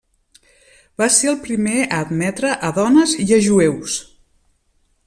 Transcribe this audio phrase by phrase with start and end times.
[1.01, 4.01] Va ser el primer a admetre a dones i a jueus.